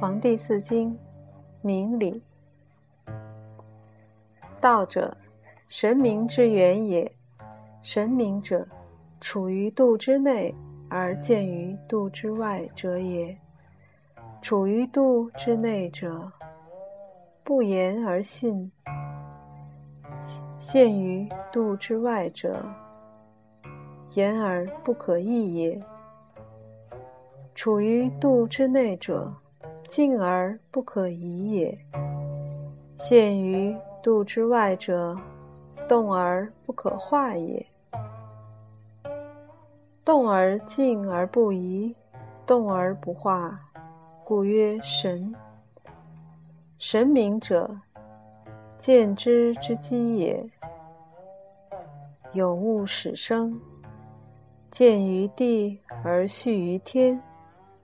[0.00, 0.98] 黄帝四经，
[1.62, 2.20] 明理。
[4.60, 5.16] 道者，
[5.68, 7.10] 神明之源也。
[7.80, 8.66] 神明者，
[9.20, 10.52] 处于度之内
[10.88, 13.36] 而见于度之外者也。
[14.42, 16.30] 处于度之内者，
[17.44, 18.68] 不言而信；
[20.58, 22.60] 现于度之外者，
[24.14, 25.80] 言而不可意也。
[27.54, 29.32] 处于度之内者，
[29.88, 31.78] 静而不可移也；
[32.96, 35.16] 陷于度之外者，
[35.88, 37.64] 动而不可化也。
[40.04, 41.94] 动而静而不移，
[42.46, 43.58] 动而不化，
[44.24, 45.34] 故曰神。
[46.78, 47.70] 神明者，
[48.76, 50.44] 见之之机也。
[52.32, 53.58] 有物始生，
[54.70, 57.20] 见于地而续于天。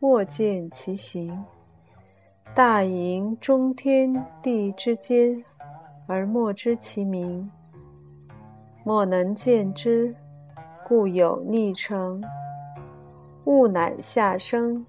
[0.00, 1.36] 莫见其形，
[2.54, 5.42] 大盈中天地之间，
[6.08, 7.48] 而莫知其名。
[8.84, 10.14] 莫能见之，
[10.84, 12.20] 故有逆成；
[13.44, 14.84] 物乃下生，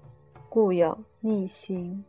[0.48, 2.04] 故有逆行。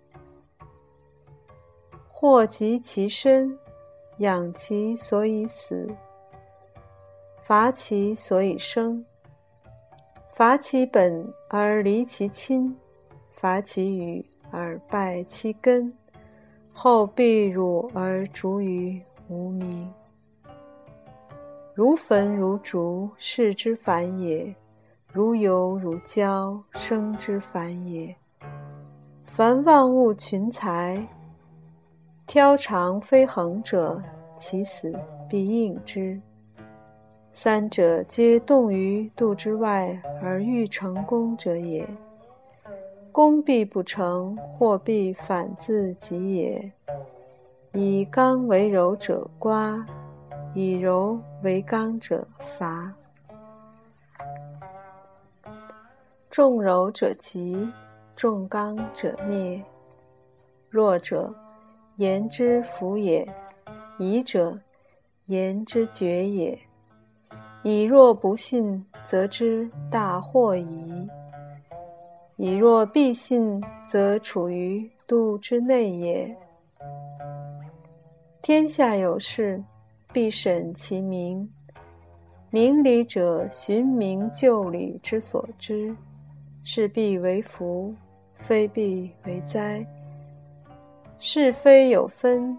[2.08, 3.56] 祸及其身，
[4.18, 5.88] 养其所以死；
[7.44, 9.06] 伐其所以生。
[10.34, 12.76] 伐其本而离其亲。
[13.32, 15.92] 伐其羽而败其根，
[16.72, 19.92] 后必辱而逐于无名。
[21.74, 24.54] 如焚如烛，世之反也；
[25.12, 28.14] 如油如胶，生之反也。
[29.26, 31.08] 凡万物群才，
[32.28, 34.04] 挑长非恒者，
[34.36, 34.94] 其死
[35.30, 36.22] 必应之。
[37.32, 41.88] 三者皆动于度之外而欲成功者也。
[43.12, 46.72] 功必不成，或必反自己也。
[47.74, 49.86] 以刚为柔者刮，
[50.54, 52.94] 以柔为刚者伐。
[56.30, 57.68] 重柔者急，
[58.16, 59.62] 重刚者灭。
[60.70, 61.34] 弱者
[61.98, 63.28] 言之服也，
[63.98, 64.58] 疑者
[65.26, 66.58] 言之决也。
[67.64, 71.08] 以若不信，则之大祸矣。
[72.42, 76.36] 以若必信，则处于度之内也。
[78.42, 79.64] 天下有事，
[80.12, 81.48] 必审其明。
[82.50, 85.96] 明理者，寻明就理之所知。
[86.64, 87.94] 是必为福，
[88.34, 89.86] 非必为灾。
[91.20, 92.58] 是非有分，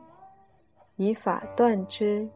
[0.94, 2.28] 以法断之。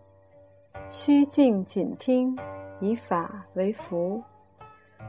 [0.89, 2.37] 虚静谨听，
[2.81, 4.21] 以法为福。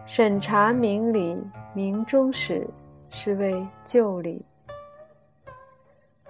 [0.05, 1.37] 审查明理，
[1.73, 2.67] 明中始，
[3.09, 4.43] 是谓旧理。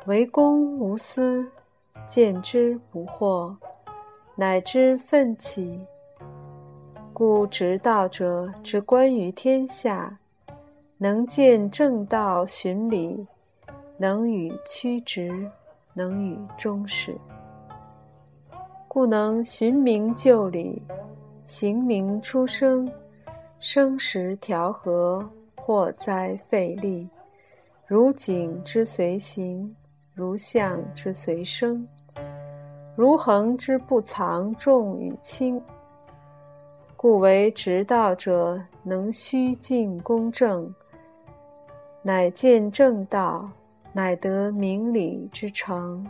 [0.06, 1.52] 为公无私，
[2.08, 3.56] 见之不惑，
[4.36, 5.80] 乃知奋起。
[7.14, 10.18] 故执道者，之观于天下，
[10.98, 13.26] 能见正道，循理，
[13.98, 15.50] 能与曲直，
[15.94, 17.16] 能与终始，
[18.88, 20.82] 故能寻明就理，
[21.44, 22.90] 行明出生。
[23.60, 27.10] 生时调和，祸灾费力，
[27.88, 29.76] 如景之随形，
[30.14, 31.88] 如象之随生，
[32.96, 35.60] 如恒之不藏重与轻。
[36.96, 40.72] 故为直道者，能虚静公正，
[42.04, 43.50] 乃见正道，
[43.92, 46.08] 乃得明理之成。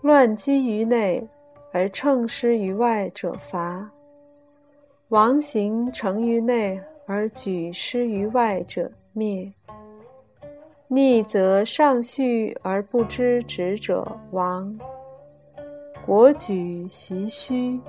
[0.00, 1.28] 乱积于内，
[1.72, 3.90] 而乘失于外者伐。
[5.10, 9.52] 王行成于内而举失于外者灭。
[10.88, 14.76] 逆则上序而不知止者亡。
[16.04, 17.80] 国举袭虚，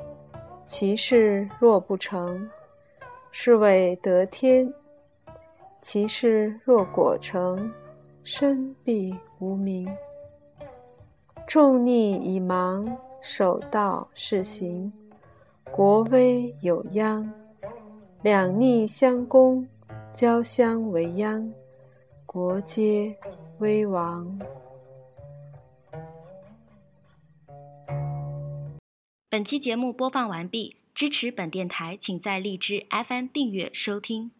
[0.63, 2.47] 其事若不成，
[3.31, 4.71] 是谓得天；
[5.81, 7.71] 其事若果成，
[8.23, 9.89] 身必无名。
[11.47, 12.87] 众逆以盲，
[13.21, 14.91] 守道是行。
[15.71, 17.31] 国威有殃，
[18.23, 19.67] 两逆相攻，
[20.13, 21.53] 交相为殃，
[22.25, 23.15] 国皆
[23.59, 24.39] 危亡。
[29.29, 34.31] 本期节目播放完毕，支持本电台，请在荔枝 FM 订阅收听。